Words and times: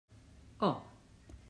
Oh. 0.59 0.81